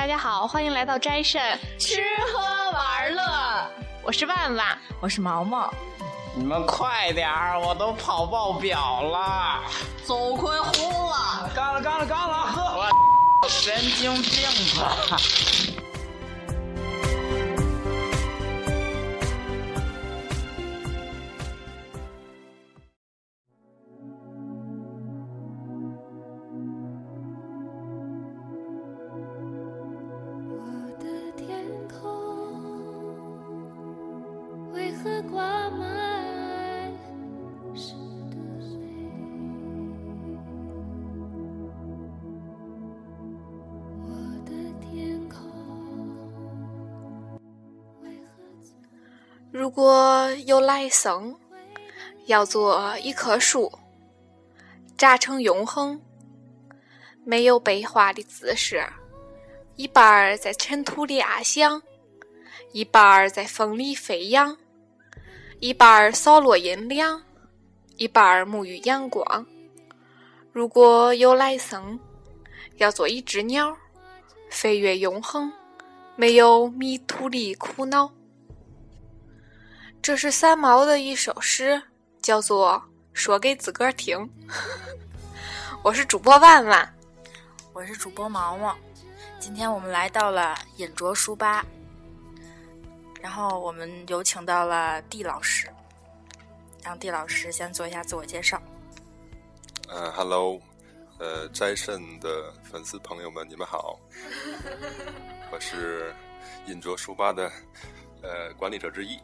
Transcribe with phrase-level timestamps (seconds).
[0.00, 2.00] 大家好，欢迎来到斋肾吃
[2.32, 2.40] 喝
[2.70, 3.22] 玩乐。
[4.02, 4.66] 我是万万，
[4.98, 5.70] 我是毛毛。
[6.34, 9.60] 你们快点儿，我都跑爆表了，
[10.02, 12.90] 走坤昏了，干了干了干了，喝！
[13.42, 14.48] 我神经病
[14.80, 15.18] 吧！
[49.52, 51.34] 如果有来生，
[52.26, 53.72] 要做一棵树，
[54.96, 56.00] 扎成永恒，
[57.24, 58.86] 没有悲化的姿势，
[59.74, 61.82] 一半儿在尘土里安详，
[62.70, 64.56] 一半儿在风里飞扬，
[65.58, 67.20] 一半儿扫落阴凉，
[67.96, 69.44] 一半儿沐浴阳光。
[70.52, 71.98] 如果有来生，
[72.76, 73.76] 要做一只鸟，
[74.48, 75.52] 飞越永恒，
[76.14, 78.12] 没有迷途的苦恼。
[80.02, 81.80] 这是三毛的一首诗，
[82.22, 82.72] 叫做
[83.12, 84.18] 《说给自个儿听
[85.82, 86.94] 》。我是主播万万，
[87.74, 88.74] 我是主播毛毛。
[89.38, 91.66] 今天我们来到了尹卓书吧，
[93.20, 95.68] 然后我们有请到了地老师，
[96.82, 98.60] 让地老师先做一下自我介绍。
[99.86, 100.58] 呃哈喽，
[101.18, 103.98] 呃，斋肾的粉丝朋友们，你们好，
[105.52, 106.14] 我是
[106.66, 107.52] 尹卓书吧的
[108.22, 109.20] 呃管理者之一。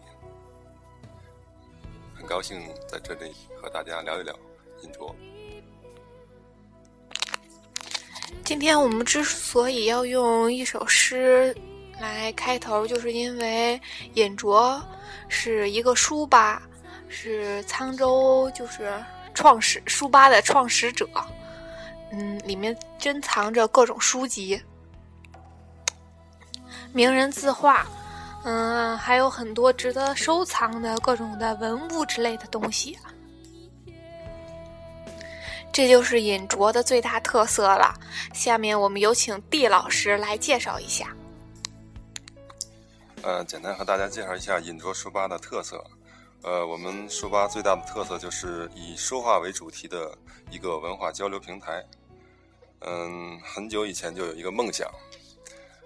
[2.26, 3.32] 高兴在这里
[3.62, 4.36] 和大家聊一聊
[4.82, 5.14] 尹卓。
[8.44, 11.56] 今天我们之所以要用一首诗
[12.00, 13.80] 来开头，就是因为
[14.14, 14.82] 尹卓
[15.28, 16.62] 是一个书吧，
[17.08, 18.92] 是沧州就是
[19.32, 21.08] 创始书吧的创始者。
[22.10, 24.60] 嗯，里面珍藏着各种书籍、
[26.92, 27.86] 名人字画。
[28.48, 32.96] 嗯，还有很多值得收藏的各种的文物之类的东西，
[35.72, 37.92] 这就是尹卓的最大特色了。
[38.32, 41.12] 下面我们有请地老师来介绍一下。
[43.22, 45.84] 呃，简单和大家介绍一下尹卓书吧的特色。
[46.42, 50.16] 呃，我们书吧最大的特色就是以书画为主题的
[50.52, 51.84] 一个文化交流平台。
[52.82, 54.88] 嗯，很久以前就有一个梦想，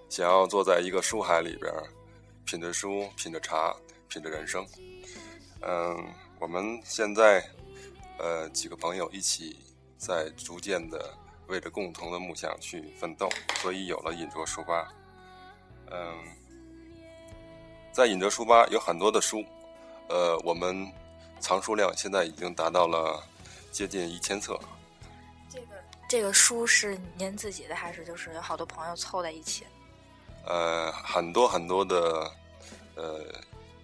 [0.09, 1.73] 想要坐在一个书海里边。
[2.45, 3.75] 品着书，品着茶，
[4.07, 4.65] 品着人生。
[5.61, 7.43] 嗯，我们现在
[8.17, 9.57] 呃几个朋友一起
[9.97, 11.15] 在逐渐的
[11.47, 13.29] 为着共同的梦想去奋斗，
[13.61, 14.91] 所以有了尹卓书吧。
[15.91, 16.17] 嗯，
[17.91, 19.45] 在尹卓书吧有很多的书，
[20.09, 20.91] 呃，我们
[21.39, 23.23] 藏书量现在已经达到了
[23.71, 24.59] 接近一千册。
[25.49, 29.65] 这个这个书是您自己的，还是就是有好多朋友凑在一起？
[30.45, 32.31] 呃，很多很多的，
[32.95, 33.19] 呃，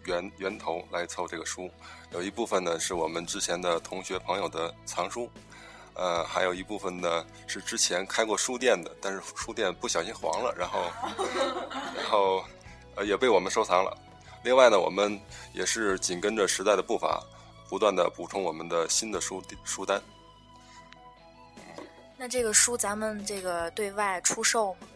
[0.05, 1.69] 源源头来凑这个书，
[2.11, 5.29] 有一部分呢是我们之前的同学朋友的藏书，
[5.93, 10.81] 呃，还有一部分呢是之前开过书店的，但是书店不小心黄了，然后，
[11.95, 12.43] 然后，
[12.95, 13.95] 呃，也被我们收藏了。
[14.43, 15.19] 另外呢，我们
[15.53, 17.21] 也是紧跟着时代的步伐，
[17.69, 20.01] 不断的补充我们的新的书书单。
[22.17, 24.87] 那这个书咱们这个对外出售吗？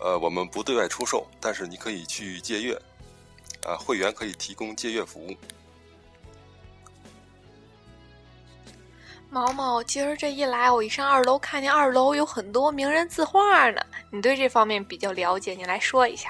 [0.00, 2.74] 呃，我们不对外出售，但是你可以去借阅，
[3.66, 5.36] 啊，会员可以提供借阅服务。
[9.28, 13.80] 毛毛，今儿这一来，我一上二楼，看见二楼有很多名人字画呢。
[14.10, 16.28] 你对这方面比较了解，你来说一下。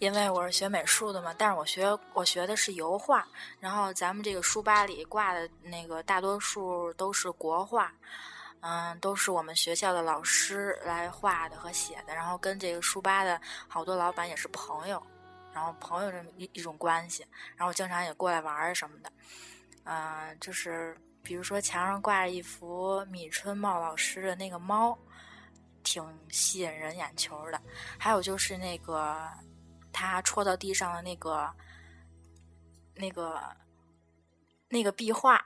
[0.00, 3.26] 因为我是学美术的嘛，但是我学我学的是油画，
[3.58, 7.92] 然后咱们这个书吧里挂的那个大多数都是国画。
[8.60, 15.00] 嗯，都是我们学校的老师来画的和写的，然后跟这个书吧的好多老板也是朋友，
[15.52, 17.24] 然后朋友这么一一种关系，
[17.56, 19.12] 然后经常也过来玩儿什么的。
[19.84, 24.98] 嗯，就是比如说墙上挂着一幅米春茂老师的那个猫，
[25.84, 27.62] 挺吸引人眼球的。
[27.96, 29.30] 还有就是那个
[29.92, 31.48] 他戳到地上的那个
[32.96, 33.40] 那个
[34.68, 35.40] 那个壁画。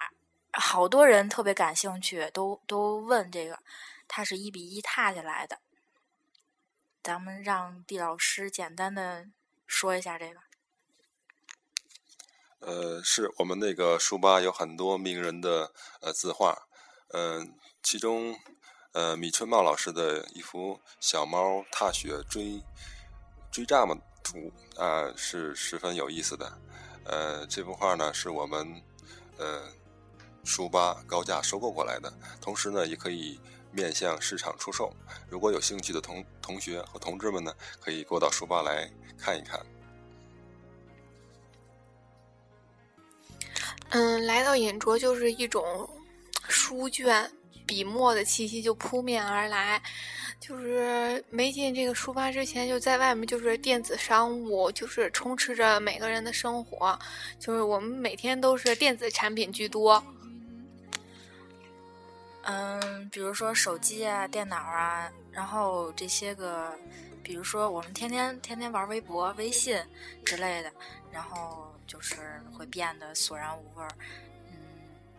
[0.53, 3.59] 好多人特别感兴趣，都都问这个，
[4.07, 5.59] 它是一比一踏下来的。
[7.03, 9.27] 咱们让地老师简单的
[9.67, 10.41] 说一下这个。
[12.61, 16.69] 呃，是我们那个书吧有很多名人的呃字画，
[17.09, 18.39] 嗯，其中
[18.93, 22.63] 呃，米春茂老师的一幅小猫踏雪追
[23.51, 26.61] 追蚱蜢图啊，是十分有意思的。
[27.05, 28.81] 呃，这幅画呢是我们
[29.39, 29.67] 呃
[30.45, 33.41] 书吧高价收购过来的，同时呢也可以
[33.71, 34.93] 面向市场出售。
[35.29, 39.61] 如果有兴趣的同同学和同志们呢，可以过到书吧来看一看。
[43.91, 45.89] 嗯，来到眼拙就是一种
[46.49, 47.31] 书卷。
[47.65, 49.81] 笔墨的气息就扑面而来，
[50.39, 56.99] 就是没进这个书吧之前，就在外面就是电子商务，就是充斥着每个人的生活，
[57.39, 60.03] 就是我们每天都是电子产品居多。
[62.43, 66.73] 嗯，比如说手机啊、电脑啊，然后这些个，
[67.23, 69.81] 比如说我们天天天天玩微博、微信
[70.25, 70.73] 之类的，
[71.11, 73.91] 然后就是会变得索然无味儿。
[74.51, 74.57] 嗯，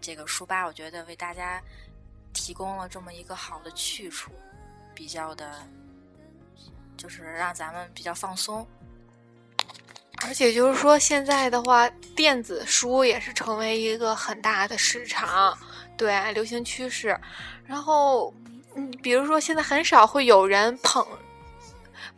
[0.02, 1.62] 这个书吧，我觉得为大家。
[2.36, 4.32] 提供了这么一个好的去处，
[4.96, 5.54] 比较的，
[6.98, 8.68] 就是让咱们比较放松。
[10.26, 15.56] 而且就是说，现在的话，电子书也是成为一个很大的市场，
[15.98, 17.20] 对流行趋势。
[17.66, 18.34] 然后，
[18.76, 21.06] 嗯，比如说现在很少会有人捧。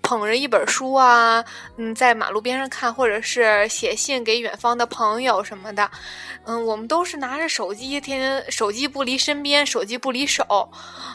[0.01, 1.43] 捧着一本书啊，
[1.77, 5.89] 嗯，在马路边上看，或者是写信给远方的朋友什么的，
[6.43, 10.69] 嗯，我们都是拿着手机，天天手机不离身边，手机不离手，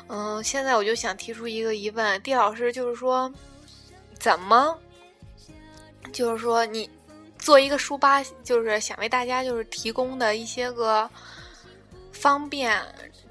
[0.08, 3.32] 嗯，现在我就想提出一个疑问，地老师，就是说，
[4.18, 4.76] 怎么，
[6.12, 6.90] 就是说你
[7.38, 11.08] 做一个书吧，就是想为大家就是提供的一些个
[12.20, 12.80] 方便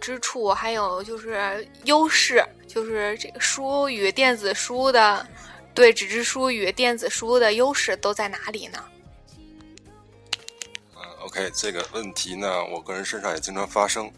[0.02, 5.26] 之处，还有就是优势，就是这个书与电子书的。
[5.76, 8.84] 对纸质书与电子书的优势都在哪里呢？
[10.96, 14.12] 嗯，OK，这个问题呢，我个人身上也经常发生，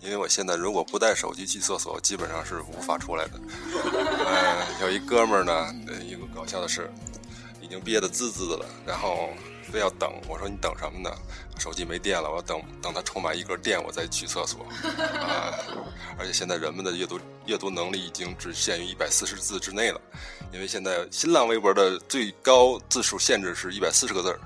[0.00, 3.40] 因为我现在如果不带手机去厕所，基本上是无法出来的。
[3.72, 5.74] 嗯，有一哥们儿呢，
[6.04, 6.92] 一个搞笑的事，
[7.62, 9.30] 已经憋得滋滋的了，然后。
[9.72, 11.10] 非要等，我说你等什么呢？
[11.58, 14.66] 手机没电了，我要等等它充满一格电，我再去厕所。
[15.20, 15.54] 啊，
[16.18, 20.00] 而且现在人们的阅读阅读能力已经只限于一百四十字之内了，
[20.52, 24.38] 因为现在新浪微博的最高字数限制是一百四十个字儿，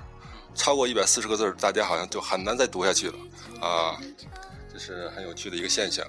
[0.55, 3.17] 超过一百四十个字儿，大家好像就很难再读下去了。
[3.61, 3.99] 啊，
[4.71, 6.05] 这是很有趣的一个现象。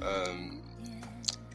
[0.00, 0.58] 嗯，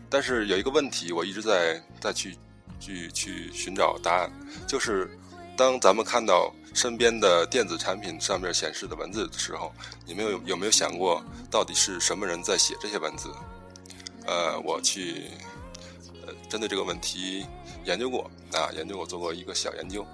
[0.09, 2.37] 但是有一个问题，我一直在在去
[2.79, 4.31] 去去寻找答案，
[4.67, 5.09] 就是
[5.57, 6.53] 当咱们看到。
[6.75, 9.73] 身边的电子产品上面显示的文字的时候，
[10.05, 13.33] 你们有有没有想过，到底是什么人在写这些文字？
[14.25, 15.31] 呃，我去，
[16.27, 17.45] 呃，针对这个问题
[17.85, 20.05] 研究过啊，研究过做过一个小研究。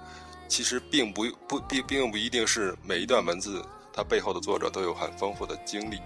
[0.46, 3.60] 其实并不不并并不一定是每一段文字
[3.92, 5.98] 它背后的作者都有很丰富的经历，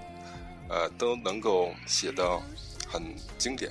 [0.70, 2.42] 呃，都能够写到
[2.88, 3.02] 很
[3.36, 3.70] 经典。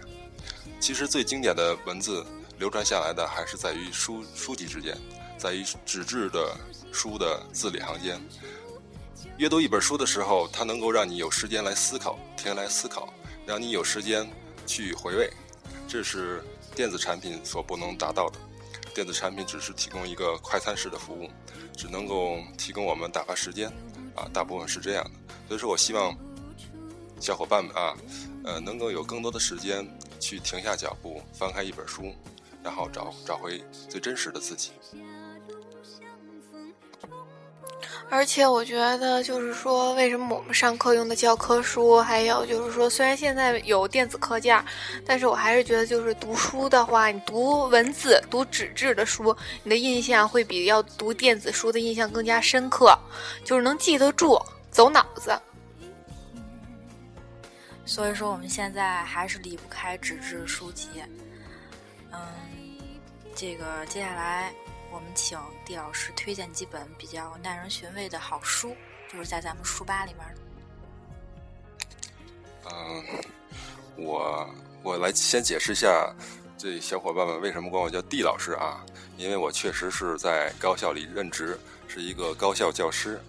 [0.80, 2.24] 其实最经典的文字
[2.60, 4.96] 流传下来的还是在于书书籍之间。
[5.38, 6.58] 在于纸质的
[6.92, 8.20] 书的字里行间，
[9.38, 13.14] 阅读一本书的时候，它能够让你有时间来思考，停下来思考，
[13.46, 14.30] 让你有时间
[14.66, 15.30] 去回味，
[15.88, 16.44] 这是
[16.76, 18.40] 电子产品所不能达到的。
[18.94, 21.30] 电子产品只是提供一个快餐式的服务，
[21.76, 23.68] 只能够提供我们打发时间，
[24.16, 25.12] 啊，大部分是这样的。
[25.50, 26.16] 所以说我希望
[27.20, 27.94] 小伙伴们啊，
[28.46, 29.86] 呃，能够有更多的时间
[30.18, 32.16] 去停下脚步，翻开一本书，
[32.64, 34.72] 然后找找回最真实的自己。
[38.10, 44.64] 而且我觉得，就是说，为什么我们上课用的教科书，还有就是说，虽然现在有电子课件，
[45.06, 52.98] 但是我还是觉得，就是读书的话，你读文字、读纸质的书，你的印象会比要读电子书的印象更加深刻，
[53.44, 54.40] 就是能记得住，
[54.72, 55.38] 走脑子。
[57.86, 60.88] 所以说，我们现在还是离不开纸质书籍。
[62.12, 62.20] 嗯，
[63.36, 64.54] 这个接下来。
[64.96, 68.74] 我们请地老师推荐几本比较耐人寻味的好书，
[69.12, 70.26] 就是在咱们书吧里面。
[72.72, 73.04] 嗯，
[73.98, 74.50] 我
[74.84, 76.16] 我来先解释一下，
[76.58, 78.86] 这小伙伴们为什么管我叫地老师啊？
[79.18, 81.60] 因为我确实是在高校里任职，
[81.90, 83.22] 是一个高校教师。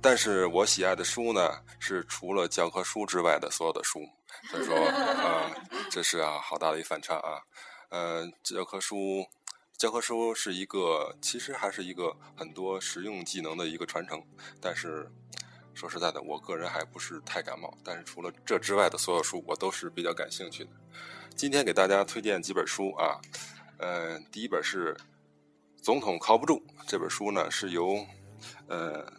[0.00, 4.00] 但是我喜爱的书呢，是除了教科书之外的所有的书。
[4.50, 5.48] 所以说，啊，
[5.92, 7.40] 这是啊，好大的一反差啊。
[7.90, 9.24] 嗯，教科书。
[9.76, 14.22] 教科书是一个，其实还是一个很多实用技能的一个传承。
[14.60, 15.10] 但是
[15.74, 17.76] 说实在的，我个人还不是太感冒。
[17.82, 20.70] 但是除了这之外的所有书，我都是比较感兴趣的。
[21.34, 23.18] 今天给大家推荐几本书啊，
[23.78, 24.94] 呃，第一本是
[25.82, 28.06] 《总统靠不住》这本书呢，是由
[28.68, 29.10] 呃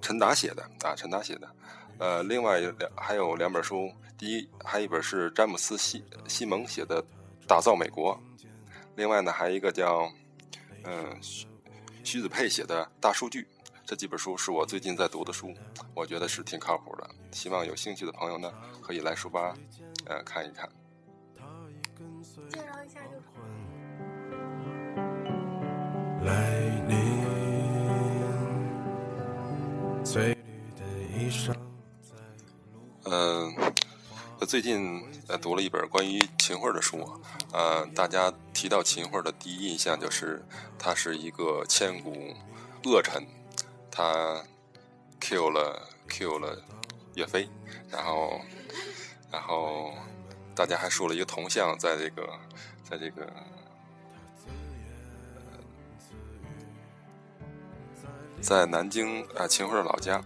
[0.00, 1.54] 陈达写的啊，陈达写的。
[1.98, 7.02] 呃，另外两还有两本书，第一，还有一本是詹姆斯西西蒙写的
[7.46, 8.14] 《打造美国》，
[9.00, 10.12] 另外呢，还有一个叫
[10.84, 11.46] 嗯徐
[12.04, 13.42] 徐子佩写的《大数据》。
[13.86, 15.54] 这几本书是我最近在读的书，
[15.94, 17.10] 我觉得是挺靠谱的。
[17.32, 18.52] 希望有兴趣的朋友呢，
[18.82, 19.56] 可以来书吧，
[20.04, 20.68] 呃，看一看。
[22.50, 23.12] 介绍一下就
[26.26, 26.98] 来临，
[30.04, 30.42] 翠绿
[30.76, 30.84] 的
[31.16, 31.54] 衣裳。
[33.04, 33.72] 嗯，呃，
[34.40, 37.06] 我最近呃读了一本关于秦桧的书，
[37.52, 40.42] 呃，大家提到秦桧的第一印象就是
[40.78, 42.34] 他是一个千古
[42.86, 43.22] 恶臣，
[43.90, 44.42] 他
[45.20, 46.64] kill 了 kill 了
[47.16, 47.46] 岳飞，
[47.90, 48.40] 然后
[49.30, 49.92] 然后
[50.54, 52.26] 大家还竖了一个铜像在这个
[52.82, 53.30] 在这个
[58.40, 60.18] 在南京啊秦桧的老家。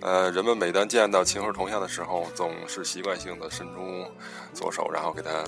[0.00, 4.06] 呃，人们每当见到秦桧铜像的时候，总是习惯性的伸出
[4.54, 5.44] 左手，然后给他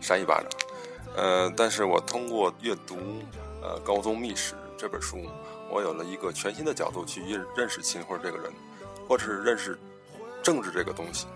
[0.00, 0.48] 扇一巴掌。
[1.16, 2.96] 呃，但是我通过阅读
[3.60, 5.26] 呃《高宗秘史》这本书，
[5.68, 8.52] 我有了一个全新的角度去认认识秦桧这个人，
[9.08, 9.76] 或者是认识
[10.44, 11.26] 政治这个东西。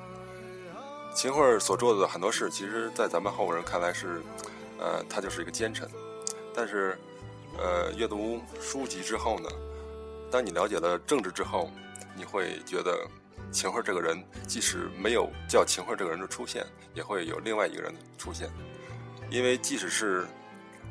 [1.14, 4.22] 秦桧所做的很多事，其实，在咱们后人看来是，
[4.78, 5.88] 呃，他就是一个奸臣。
[6.54, 6.96] 但是，
[7.58, 9.48] 呃，阅读书籍之后呢，
[10.30, 11.68] 当你了解了政治之后，
[12.14, 13.06] 你会觉得
[13.50, 18.50] 秦桧这个人，即使没有叫秦桧这个人的出现，也会有另外一个人出现。
[19.30, 20.26] 因为即使是，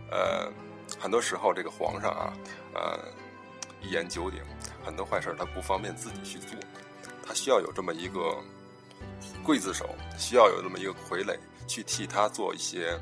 [0.09, 0.51] 呃，
[0.99, 2.33] 很多时候这个皇上啊，
[2.73, 2.99] 呃，
[3.81, 4.41] 一言九鼎，
[4.83, 6.57] 很多坏事他不方便自己去做，
[7.25, 8.35] 他需要有这么一个
[9.45, 11.37] 刽子手，需要有这么一个傀儡
[11.67, 12.99] 去替他做一些，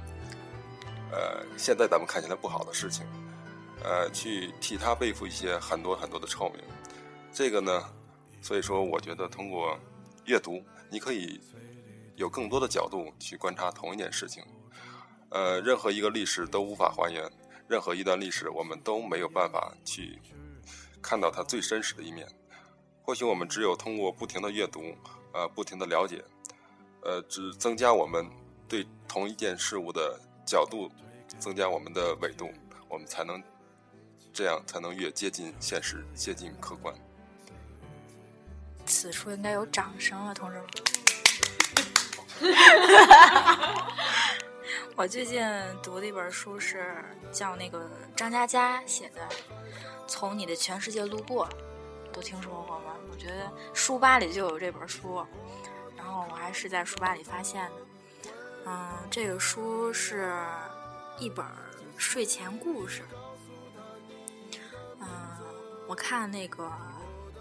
[1.11, 3.05] 呃，现在咱们看起来不好的事情，
[3.81, 6.61] 呃，去替他背负一些很多很多的臭名。
[7.31, 7.81] 这个呢？
[8.41, 9.77] 所以说，我觉得通过
[10.25, 11.39] 阅读，你可以
[12.15, 14.43] 有更多的角度去观察同一件事情。
[15.29, 17.31] 呃，任何一个历史都无法还原，
[17.67, 20.19] 任何一段历史我们都没有办法去
[21.01, 22.27] 看到它最真实的一面。
[23.03, 24.81] 或许我们只有通过不停的阅读，
[25.33, 26.23] 呃，不停的了解，
[27.03, 28.27] 呃，只增加我们
[28.67, 30.89] 对同一件事物的角度，
[31.37, 32.51] 增加我们的纬度，
[32.87, 33.41] 我们才能
[34.33, 36.93] 这样才能越接近现实，接近客观。
[39.01, 40.65] 此处应该有掌声了，同志们。
[44.97, 45.41] 我最近
[45.81, 47.01] 读的一本书是
[47.31, 49.21] 叫那个张嘉佳写的
[50.05, 51.47] 《从你的全世界路过》，
[52.11, 52.93] 都听说过吗？
[53.09, 55.25] 我觉得书吧里就有这本书，
[55.95, 57.75] 然后我还是在书吧里发现的。
[58.65, 60.29] 嗯，这个书是
[61.17, 61.45] 一本
[61.95, 63.03] 睡前故事。
[64.99, 65.07] 嗯，
[65.87, 66.69] 我看那个。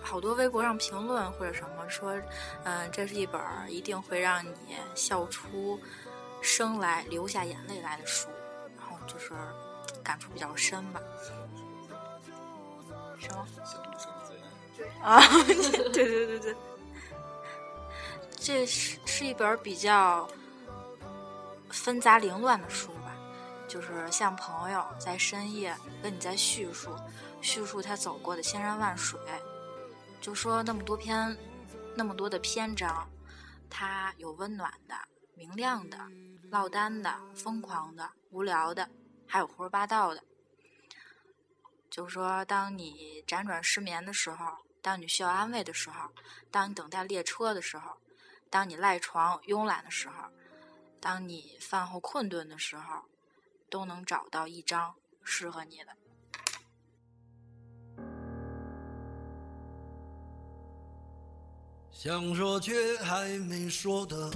[0.08, 2.18] 好多微博上评论或者什么说，
[2.64, 3.38] 嗯，这是一本
[3.68, 4.52] 一定会让你
[4.94, 5.78] 笑出
[6.40, 8.30] 声来、流下眼泪来的书，
[8.78, 9.34] 然后就是
[10.02, 11.00] 感触比较深吧。
[13.18, 13.46] 什么？
[15.02, 15.20] 啊，
[15.92, 16.56] 对对对对，
[18.34, 20.26] 这是是一本比较
[21.68, 23.14] 纷杂凌乱的书吧，
[23.68, 26.96] 就是像朋友在深夜跟你在叙述，
[27.42, 29.20] 叙述他走过的千山万水。
[30.20, 31.36] 就说那么多篇，
[31.94, 33.08] 那么多的篇章，
[33.70, 34.94] 它有温暖的、
[35.34, 35.98] 明亮的、
[36.50, 38.88] 落单的、疯狂的、无聊的，
[39.26, 40.22] 还有胡说八道的。
[41.88, 46.10] 就说，当你辗转失眠的时候，当你需要安慰的时候，
[46.50, 47.96] 当你等待列车的时候，
[48.50, 50.28] 当你赖床慵懒的时候，
[51.00, 53.04] 当你饭后困顿的时候，
[53.70, 54.94] 都能找到一张
[55.24, 55.96] 适合你的。
[62.00, 64.30] 想说却还没说的。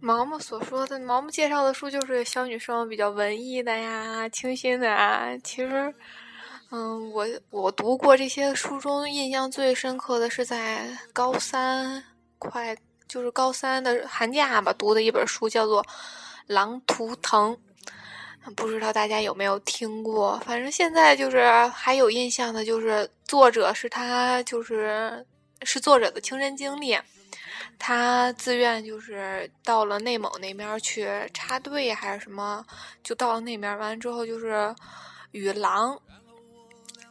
[0.00, 5.38] 毛毛所说的，毛毛介绍的书就是小女生比较文艺的呀，清新的啊。
[5.44, 5.94] 其实，
[6.72, 12.02] 嗯，我我读过这些书中，印象最深刻的是在高三
[12.40, 15.80] 快就是高三的寒假吧，读的一本书，叫做
[16.48, 17.54] 《狼图腾》。
[18.56, 20.40] 不知道大家有没有听过？
[20.44, 25.24] 反正现在就是还有印象的，就是作者是他，就是
[25.62, 26.98] 是作者的亲身经历。
[27.78, 32.64] 他自愿就是到了内蒙那边去插队还是什么，
[33.02, 34.74] 就到了那边，完了之后就是
[35.32, 35.98] 与狼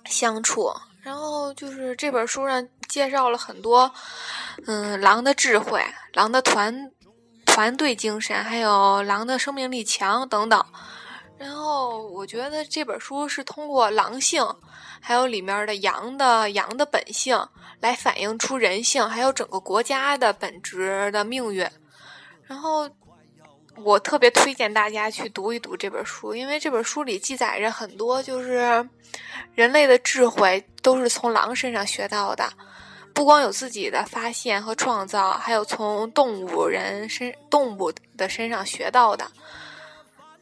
[0.06, 0.72] 相处。
[1.02, 3.92] 然后就是这本书上介绍了很多，
[4.68, 5.82] 嗯，狼的智慧、
[6.14, 6.92] 狼的团
[7.46, 10.64] 团队精神，还有狼的生命力强等等。
[11.40, 14.46] 然后我觉得这本书是通过狼性，
[15.00, 17.42] 还有里面的羊的羊的本性，
[17.80, 21.66] 来反映出人性，还有整个国家的本质的命运。
[22.44, 22.90] 然后
[23.78, 28.86] 我特别推荐大家去读一读这本书，因为这本书里记载着很多就是
[29.56, 32.52] 人类的智慧都是从狼身上学到的，
[33.14, 39.26] 不光有自己的发现和创造，还有从动物人身动物的身上学到的。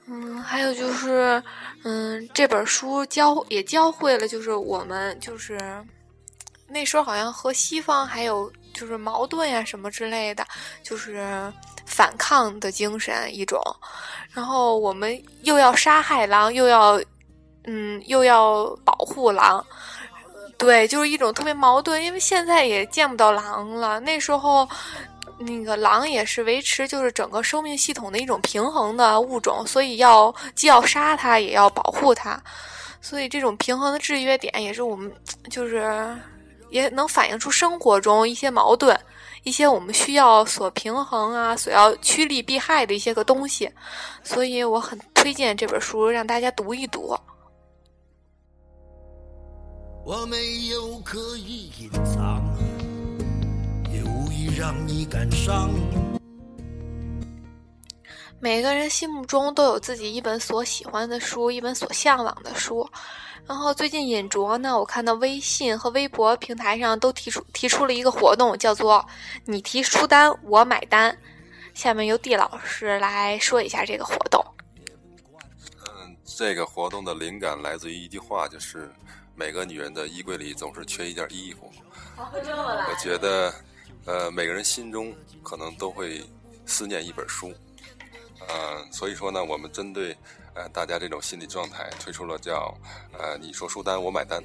[0.09, 1.43] 嗯，还有就是，
[1.83, 5.59] 嗯，这本书教也教会了，就是我们就是
[6.69, 10.45] 那时候好像和西方还有就是矛盾呀、什么之类的，
[10.81, 11.51] 就是
[11.85, 13.61] 反抗的精神一种。
[14.31, 17.01] 然后我们又要杀害狼，又要
[17.65, 19.65] 嗯又要保护狼，
[20.57, 22.01] 对，就是一种特别矛盾。
[22.01, 24.65] 因为现在也见不到狼了，那时候。
[25.39, 32.41] 那个狼也是维持就是整个生命系统的一种平衡的物种，所以要既要杀它，也要保护它，
[33.01, 35.11] 所以这种平衡的制约点也是我们
[35.49, 36.15] 就是
[36.69, 38.99] 也能反映出生活中一些矛盾，
[39.43, 43.71] 一些我们需要所平衡啊，所要趋利避害的一些个东西，
[44.23, 47.15] 所以我很推荐这本书让大家读一读。
[50.03, 52.41] 我没有刻意隐藏，
[54.27, 55.69] 也无意让你感伤。
[58.39, 62.87] 每个人心目中都有自己一本所喜欢的书，一本所向往的书。
[63.45, 69.05] 然后最近尹卓呢，我看到微信和微博平台上都提出提出了一个活动，叫做
[69.45, 71.17] “你提书单，我买单”。
[71.73, 74.43] 下面由地老师来说一下这个活动。
[75.85, 78.91] 嗯，这个活动的灵感来自于一句话，就是
[79.35, 81.71] 每个女人的衣柜里总是缺一件衣服。
[82.17, 83.53] 我觉得，
[84.07, 86.23] 呃，每个人心中可能都会
[86.65, 87.53] 思念一本书。
[88.49, 90.15] 嗯、所以说呢，我们针对
[90.53, 92.73] 呃大家这种心理状态，推出了叫
[93.11, 94.41] 呃你说书单我买单。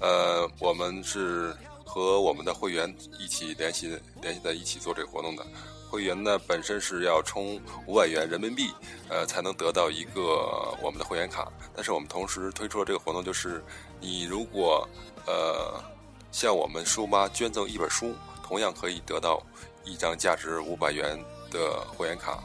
[0.00, 5.46] 呃，我们是和我们的会员一起联系联系在一起做这个活动的。
[5.88, 8.70] 会员呢本身是要充五百元人民币，
[9.08, 11.50] 呃，才能得到一个我们的会员卡。
[11.74, 13.64] 但是我们同时推出了这个活动，就是
[14.00, 14.86] 你如果
[15.26, 15.82] 呃
[16.30, 18.14] 向我们书吧捐赠一本书，
[18.48, 19.42] 同样可以得到
[19.84, 22.42] 一张价值五百元的会员卡。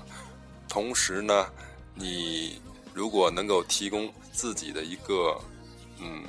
[0.67, 1.47] 同时呢，
[1.95, 2.61] 你
[2.93, 5.39] 如果能够提供自己的一个
[5.99, 6.25] 嗯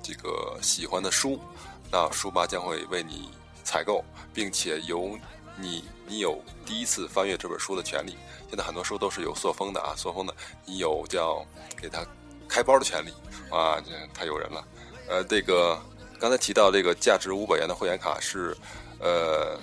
[0.00, 1.40] 这个喜欢的书，
[1.90, 3.30] 那书吧将会为你
[3.64, 5.18] 采购，并且由
[5.56, 8.16] 你你有第一次翻阅这本书的权利。
[8.48, 10.32] 现在很多书都是有塑封的啊，塑封的，
[10.64, 11.44] 你有叫
[11.76, 12.06] 给它
[12.48, 13.10] 开包的权利
[13.50, 14.64] 啊，这太诱人了。
[15.08, 15.80] 呃，这个
[16.18, 18.56] 刚才提到这个价值五百元的会员卡是，
[19.00, 19.58] 呃，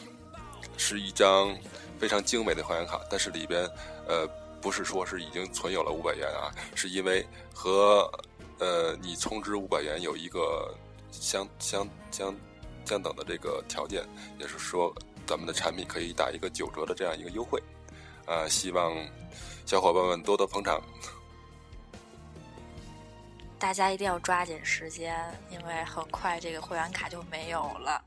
[0.78, 1.56] 是一张
[2.00, 3.70] 非常精美的会员卡，但是里边
[4.08, 4.28] 呃
[4.62, 8.10] 不是说是已经存有了五百元啊，是因为和
[8.60, 10.74] 呃你充值五百元有一个
[11.12, 12.36] 相相相
[12.86, 14.04] 相等的这个条件，
[14.40, 14.94] 也是说
[15.26, 17.62] 咱们的产品可以打一个九折的这样一个优惠，
[18.26, 18.96] 呃，希望
[19.66, 20.82] 小伙伴们多多捧场。
[23.60, 25.16] 大家一定要抓紧时间，
[25.50, 28.04] 因为很快这个会员卡就没有了。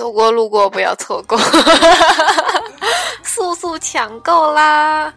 [0.00, 1.38] 走过路过不要错过，
[3.22, 5.12] 速速抢购啦！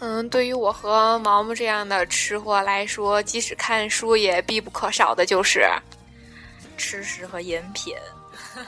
[0.00, 5.66] 嗯，对于我和毛毛这样的吃货来说，即使看书也必不可少的就是，
[6.76, 7.94] 吃食和饮品，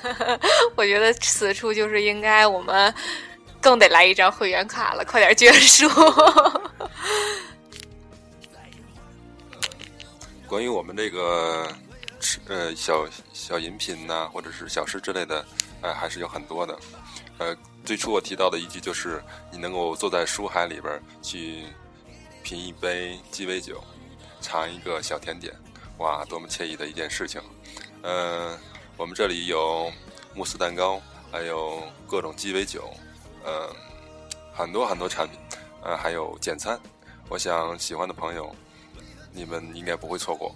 [0.77, 2.93] 我觉得此处就是应该我们
[3.61, 5.89] 更得来一张会员卡了，快点捐书。
[10.47, 11.71] 关于我们这个
[12.21, 15.45] 吃呃小小饮品呐、或者是小吃之类的，
[15.83, 16.79] 呃，还是有很多的。
[17.37, 21.65] 呃，最初我提到的一句就是，你能够坐在书海里边去
[22.43, 23.85] 品一杯鸡尾酒，
[24.41, 25.55] 尝一个小甜点，
[25.99, 27.43] 哇，多么惬意的一件事情。
[28.03, 28.59] 呃，
[28.97, 29.93] 我们这里有
[30.35, 32.91] 慕斯蛋糕，还有各种鸡尾酒，
[33.49, 33.75] 呃，
[34.53, 35.41] 很多很多产品，
[35.83, 36.79] 呃，还有简餐。
[37.31, 38.55] 我想喜欢的朋友。
[39.31, 40.53] 你们应该不会错过。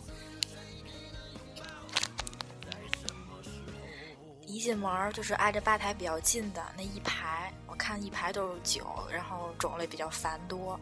[4.44, 10.80] 一进门就是挨着吧台比较近的那一排，我看一排都是酒，然后种类比较繁多，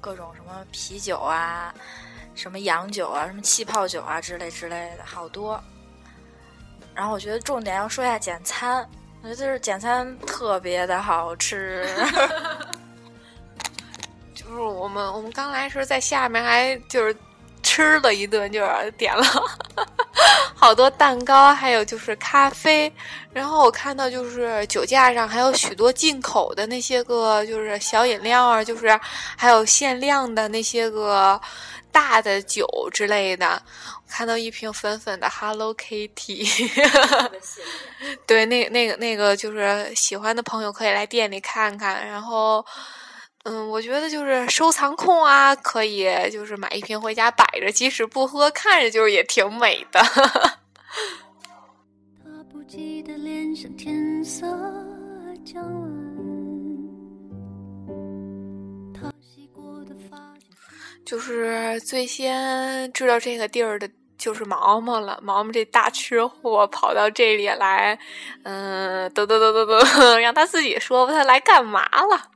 [0.00, 1.72] 各种什么啤酒啊、
[2.34, 5.62] 什么洋酒啊、什么气泡酒啊之类之类的，好多。
[6.94, 8.88] 然后我觉得重点要说一下简餐，
[9.22, 11.86] 我觉得就是简餐特别的好吃。
[14.34, 17.14] 就是我们我们刚来时候在下面还就是
[17.62, 19.24] 吃了一顿，就是点了
[20.60, 22.92] 好多蛋糕，还有就是咖啡。
[23.32, 28.98] 然后我看到就是酒架上还有许多进口的那些个就是小饮料啊，就是
[29.36, 31.40] 还有限量的那些个
[31.92, 33.62] 大的酒之类的。
[34.08, 36.48] 看到一瓶粉粉的 Hello Kitty，
[38.26, 42.04] 对，那那个那个就是喜欢的朋友可以来店里看看。
[42.04, 42.64] 然后，
[43.50, 50.02] 嗯，我觉得就是收藏控啊，可以就是买一瓶回家摆着，即使不喝，看着就是也挺美的。
[52.22, 54.46] 他不记得脸上天色
[55.46, 55.64] 将
[61.06, 65.18] 就是最先知道这个地儿的，就是毛毛了。
[65.22, 67.98] 毛毛这大吃货跑到这里来，
[68.42, 72.28] 嗯，嘚嘚嘚嘚嘚， 让他自己说吧，他来干嘛了？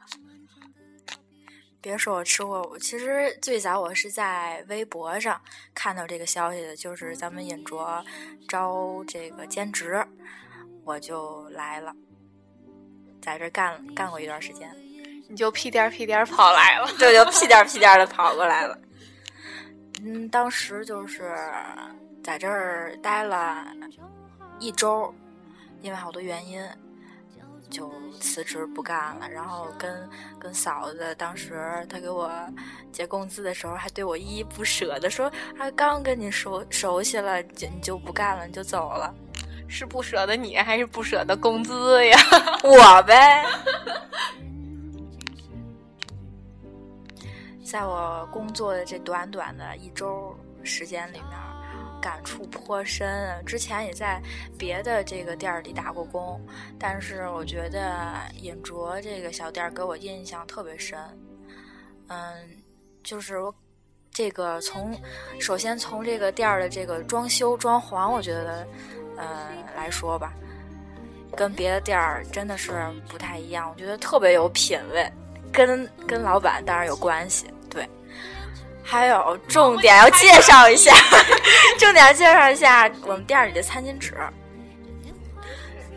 [1.82, 5.38] 别说我吃过，我其实最早我是在微博上
[5.74, 8.02] 看到这个消息的，就是咱们尹卓
[8.48, 10.02] 招这个兼职，
[10.84, 11.92] 我就来了，
[13.20, 14.72] 在这干干过一段时间。
[15.28, 18.78] 你就屁颠屁颠跑来了， 对，就屁颠屁颠的跑过来了。
[20.04, 21.34] 嗯，当时就是
[22.22, 23.66] 在这儿待了
[24.60, 25.12] 一周，
[25.80, 26.64] 因为好多原因
[27.72, 29.28] 就辞职不干了。
[29.28, 30.08] 然后跟
[30.38, 32.30] 跟嫂子，当时他给我
[32.92, 35.26] 结工资的时候，还对我依依不舍的说
[35.58, 39.12] ：“啊刚跟你熟熟悉了，就你就不干了，你就走了。”
[39.66, 42.18] 是不舍得你，还是不舍得工资呀？
[42.62, 43.42] 我呗。
[47.64, 51.30] 在我工作的这短短的一周时间里面，
[52.02, 53.42] 感触颇深。
[53.46, 54.20] 之前也在
[54.58, 56.38] 别的这个店儿里打过工，
[56.78, 60.98] 但是我觉得尹卓这个小店儿给我印象特别深。
[62.08, 62.18] 嗯，
[63.02, 63.54] 就是我
[64.10, 64.94] 这个从
[65.40, 68.66] 首先从这个店儿的这个装修装潢，我觉得，
[69.16, 70.34] 呃来说吧，
[71.34, 73.70] 跟别的店儿真的是不太一样。
[73.70, 75.10] 我觉得特别有品位，
[75.50, 77.46] 跟跟老板当然有关系。
[78.82, 80.92] 对，还有重点要介绍一下，
[81.78, 84.14] 重点要介绍一下我们店里的餐巾纸。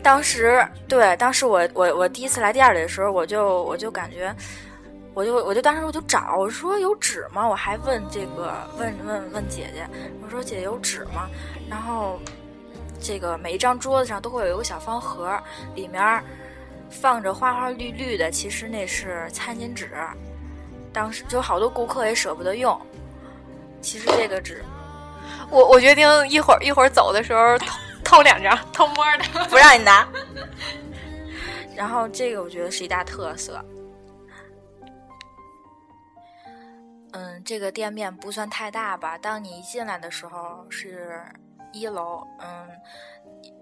[0.02, 4.34] 当时，对，当时我我我第一次来店里的时候，我就我就感觉，
[5.14, 7.46] 我就我就当时我就找，我说有纸吗？
[7.46, 9.84] 我还问这个问问问姐姐，
[10.22, 11.28] 我说姐姐有纸吗？
[11.68, 12.20] 然后
[13.00, 15.36] 这个每一张桌子上都会有一个小方盒，
[15.74, 16.22] 里面
[16.88, 19.90] 放着花花绿绿的，其实那是餐巾纸。
[20.96, 22.80] 当时就好多顾客也舍不得用，
[23.82, 24.64] 其实这个纸，
[25.50, 27.66] 我我决定一会儿一会儿走的时候偷
[28.02, 30.08] 偷两张，偷摸的不让你拿。
[31.76, 33.62] 然后这个我觉得是一大特色。
[37.12, 39.18] 嗯，这个店面不算太大吧？
[39.18, 41.20] 当你一进来的时候是
[41.72, 42.66] 一楼，嗯。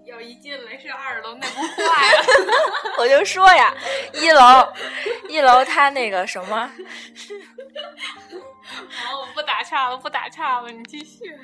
[0.05, 2.23] 要一进来是二楼，那不 坏了。
[2.99, 3.73] 我就说呀，
[4.13, 4.73] 一楼，
[5.27, 6.69] 一楼他那个什么。
[8.89, 11.37] 好，我不打岔了，不打岔了，你继续。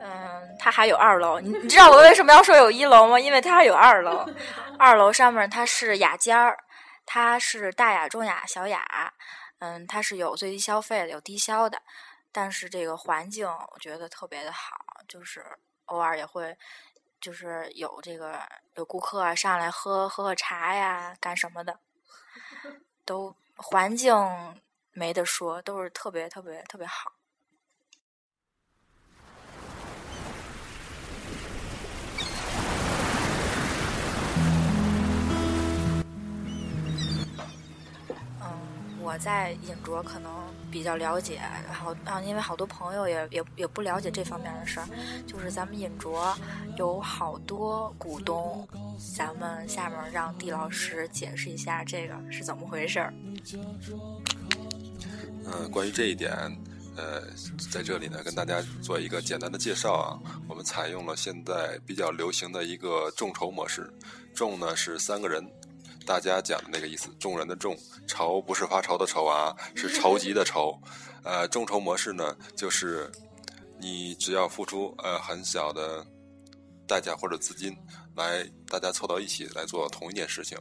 [0.00, 3.18] 嗯，它还有二楼，你你知道我为什么要说有一楼吗？
[3.18, 4.28] 因为它还有二楼，
[4.78, 6.58] 二楼上面它是雅间儿，
[7.06, 9.12] 它是大雅、中雅、小雅，
[9.60, 11.80] 嗯，它是有最低消费的，有低消的，
[12.30, 14.76] 但是这个环境我觉得特别的好，
[15.08, 15.42] 就是
[15.86, 16.56] 偶尔也会。
[17.26, 18.40] 就是有这个
[18.76, 21.76] 有顾客上来喝喝喝茶呀，干什么的，
[23.04, 24.14] 都环境
[24.92, 27.10] 没得说，都是特别特别特别好。
[38.40, 40.55] 嗯，我在尹卓可能。
[40.70, 44.86] 比较了解，然后啊，因为好多朋友也也也不了解这方面的事儿。
[45.26, 46.36] 就是咱们尹卓
[46.76, 48.66] 有好多股东，
[49.16, 53.14] 咱们下面让地老师解释一下这个是怎么回事儿。
[55.44, 56.32] 嗯，关于这一点，
[56.96, 57.22] 呃，
[57.70, 60.18] 在这里呢，跟大家做一个简单的介绍啊。
[60.48, 63.92] 我们采用了现在比较流行的一个众筹模式，
[64.34, 65.44] 众呢是三个人。
[66.06, 70.80] 大家讲的那个意思，众人的众，筹不是发愁的愁啊，是筹集的筹。
[71.24, 73.10] 呃，众筹模式呢，就是
[73.80, 76.06] 你只要付出呃很小的
[76.86, 77.76] 代价或者资金，
[78.14, 80.56] 来大家凑到一起来做同一件事情。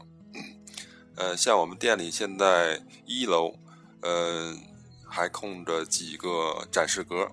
[1.15, 3.53] 呃，像我们店里现在一楼，
[4.01, 4.51] 呃，
[5.07, 7.31] 还空着几个展示格，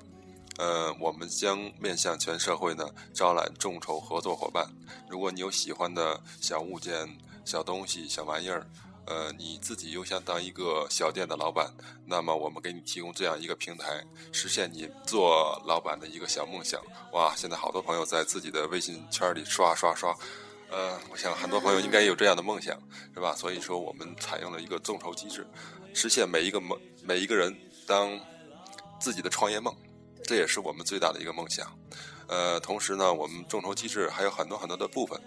[0.58, 4.70] 呃，我们将面向全社会呢招揽众筹合作伙伴。
[5.08, 7.08] 如果你有喜欢的小物件，
[7.44, 8.66] 小东西、小玩意儿，
[9.06, 11.72] 呃，你自己又想当一个小店的老板，
[12.06, 16.80] 那么我们给你提供这样一个平台，实现你做老板的一个小梦想。
[17.12, 20.16] 哇，现在好多朋友在自己的微信圈里刷刷刷，
[20.70, 22.80] 呃，我想很多朋友应该有这样的梦想，
[23.12, 23.34] 是吧？
[23.34, 25.46] 所以说，我们采用了一个众筹机制，
[25.92, 27.54] 实现每一个梦，每一个人
[27.86, 28.18] 当
[29.00, 29.74] 自己的创业梦，
[30.22, 31.66] 这也是我们最大的一个梦想。
[32.32, 35.20] 呃，同时呢，我们众筹机制还有很多很多的部分。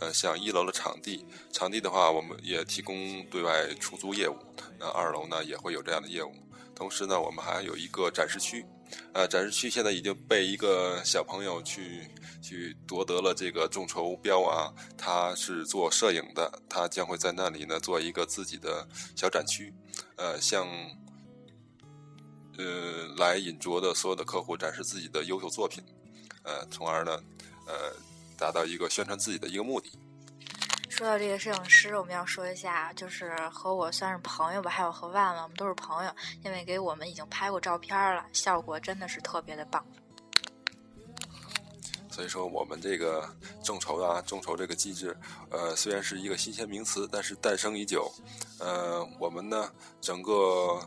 [0.00, 4.34] 呃，像一楼的场地，场地的话，我们也提供对外出租业务。
[4.78, 6.32] 那二楼呢，也会有这样的业务。
[6.74, 8.64] 同时呢，我们还有一个展示区。
[9.12, 12.08] 呃，展示区现在已经被一个小朋友去
[12.40, 14.72] 去夺得了这个众筹标啊。
[14.96, 19.74] 他是做摄影的，他将会在那里呢做一个自己的小展区。
[20.16, 20.66] 呃，向
[22.56, 25.84] 呃来引卓的所有的客户展示自己的优秀作品。
[26.42, 27.12] 呃，从而呢，
[27.66, 27.92] 呃。
[28.40, 29.90] 达到一个宣传自己的一个目的。
[30.88, 39.84] 说到这个摄影师，我们要说一下，就是和我算是朋友吧，还有和万万，我们都是朋友，因为给我们已经拍过照片了，效果真的是特别的棒。
[42.12, 43.28] 所以说，我们这个
[43.64, 45.16] 众筹啊，众筹这个机制，
[45.50, 48.08] 呃，虽然是一个新鲜名词，但是诞生已久。
[48.60, 49.68] 呃，我们呢，
[50.00, 50.80] 整个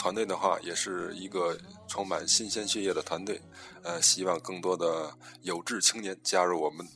[0.00, 1.54] 团队的话，也是一个
[1.86, 3.38] 充满新鲜血液的团队。
[3.82, 6.88] 呃，希望更多的有志青年加入我们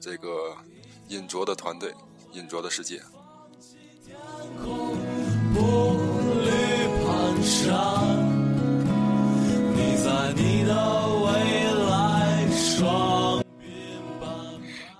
[0.00, 0.56] 这个
[1.08, 1.92] 尹卓的团队，
[2.30, 3.02] 尹卓的世界。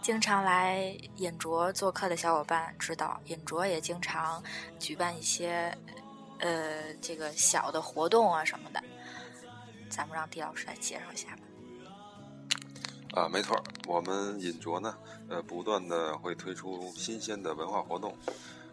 [0.03, 4.43] 经常来尹卓做客的小伙伴知道，尹卓也经常
[4.81, 5.77] 举办一些
[6.39, 8.83] 呃这个小的活动啊什么的。
[9.89, 11.43] 咱们让狄老师来介绍一下吧。
[13.13, 18.15] 啊，没错，我们尹卓呢，呃，不断的会推出新鲜的文化活动。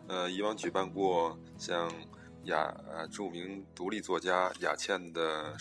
[0.07, 1.89] 呃，以往举办过像
[2.43, 5.55] 雅呃著名独立作家雅倩的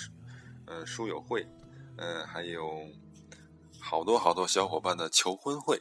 [0.66, 1.46] 呃书友会，
[1.96, 2.88] 呃，还有
[3.78, 5.80] 好多好多小伙伴的求婚会，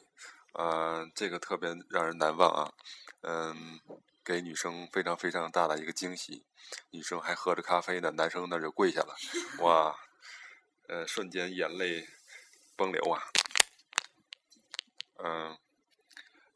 [0.54, 2.72] 呃，这个特别让人难忘啊。
[3.22, 3.80] 嗯，
[4.24, 6.46] 给女生非常非常大的一个惊喜。
[6.92, 9.16] 女生还喝着咖啡呢，男生那就跪下了，
[9.64, 9.96] 哇，
[10.88, 12.08] 呃，瞬间眼泪
[12.78, 13.22] 崩流啊，
[15.24, 15.58] 嗯，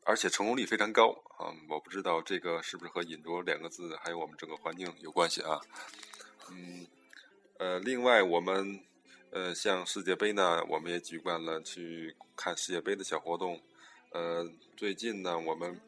[0.04, 5.60] 而且成功率非常高啊，我不知道这个是不是和“引卓”两个字还有我们整个环境有关系啊，
[6.50, 6.88] 嗯，
[7.60, 8.86] 呃，另外我们
[9.32, 13.62] 呃像世界杯呢，我们也举办了去看世界杯的小活动，
[14.12, 15.82] 呃，最近呢我们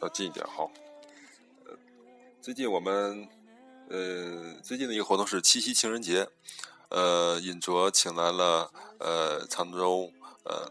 [0.00, 0.70] 要近一点好。
[2.42, 3.28] 最近我们，
[3.88, 6.28] 呃，最近的一个活动是七夕情人节，
[6.90, 10.12] 呃，尹卓请来了呃沧州
[10.44, 10.70] 呃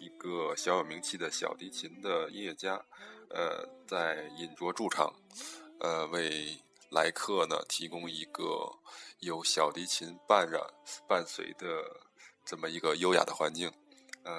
[0.00, 2.82] 一个小有名气的小提琴的音乐家，
[3.30, 5.12] 呃，在尹卓驻场，
[5.80, 6.56] 呃，为
[6.90, 8.72] 来客呢提供一个
[9.18, 10.62] 有小提琴伴染
[11.08, 11.66] 伴随的
[12.44, 13.70] 这么一个优雅的环境，
[14.22, 14.32] 呃，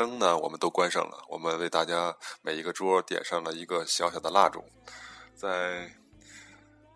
[0.00, 4.64] 灯呢我们都关上了，我们为大家每一个桌点上了一个小小的蜡烛。
[5.34, 5.94] 在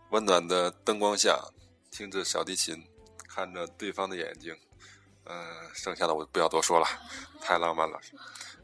[0.09, 1.39] 温暖的灯光下，
[1.91, 2.83] 听着小提琴，
[3.29, 4.57] 看着对方的眼睛，
[5.25, 6.87] 呃，剩下的我不要多说了，
[7.43, 8.01] 太浪漫了。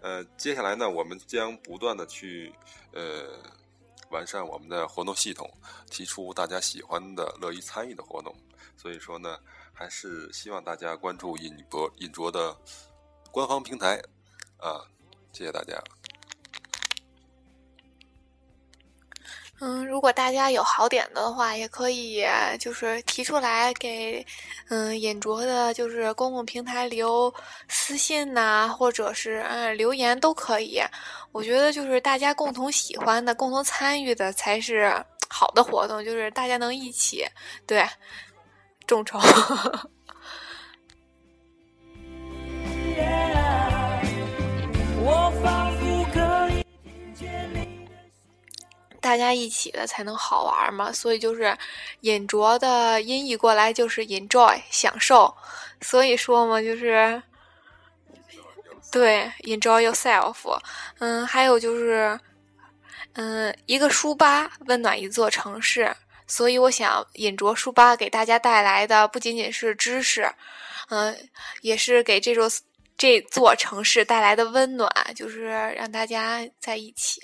[0.01, 2.51] 呃，接下来呢，我们将不断的去
[2.95, 3.39] 呃
[4.09, 5.53] 完善我们的活动系统，
[5.91, 8.35] 提出大家喜欢的、乐意参与的活动。
[8.79, 9.39] 所以说呢，
[9.75, 12.57] 还是希望大家关注尹卓尹卓的
[13.31, 14.03] 官方平台
[14.61, 14.81] 啊，
[15.33, 15.83] 谢谢大家。
[19.63, 22.25] 嗯，如果大家有好点的话，也可以
[22.59, 24.27] 就是提出来给
[24.71, 27.33] 嗯尹卓的，就是公共平台留
[27.69, 30.81] 私信呐，或者是嗯留言都可以。
[31.33, 34.91] 我觉得就是大家共同喜欢的、共同参与的才是
[35.29, 37.27] 好的活动，就是大家能一起
[37.67, 37.87] 对
[38.87, 39.21] 众筹。
[45.11, 47.89] 我仿佛可以听见你
[49.01, 51.57] 大家一起的才能好玩嘛，所以就是
[52.03, 55.35] 引卓的音译过来就是 enjoy 享受，
[55.81, 57.21] 所以说嘛就是
[58.93, 60.37] 对 enjoy yourself，
[61.01, 62.19] 嗯，还有就是
[63.15, 65.93] 嗯一个书吧温暖一座城市，
[66.29, 70.33] 所以我想引卓书吧给大家带来的不仅仅是知识，
[70.89, 71.17] 嗯，
[71.63, 72.49] 也是给这座
[73.01, 77.19] 这座城市带来的温暖，就是让大家在一起。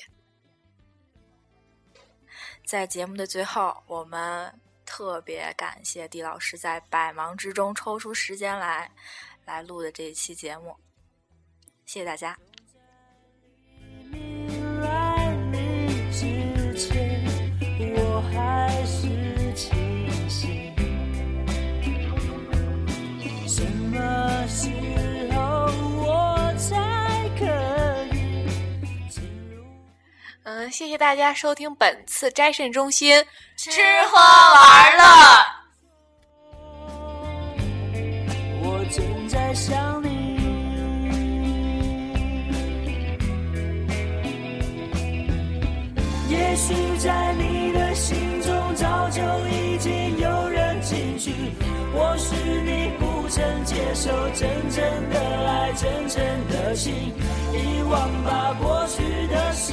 [2.65, 8.91] 在节目的最后，我们特别感谢狄老师在百忙之中抽出时间来
[9.45, 10.75] 来录的这一期节目，
[11.85, 12.39] 谢谢大家。
[30.77, 33.25] 谢谢大家收听本次斋肾中心
[33.57, 33.71] 吃
[34.11, 35.05] 喝玩乐。
[38.61, 40.37] 我正在想你。
[46.29, 51.33] 也许在你的心中早就已经有人进去，
[51.95, 57.15] 或是你不曾接受真正的爱，真诚的心，
[57.55, 59.73] 遗忘吧过去的事。